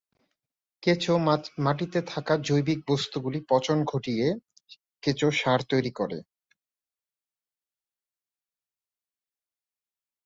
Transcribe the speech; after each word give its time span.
কেঁচো 0.83 1.13
মাটিতে 1.59 1.99
থাকা 2.07 2.33
জৈবিক 2.47 2.79
বস্তুগুলি 2.87 3.39
পচন 3.49 3.77
ঘটিয়ে 3.85 4.27
কেঁচো 5.03 5.27
সার 5.31 5.59
তৈরী 5.69 5.91
করে। 5.91 6.17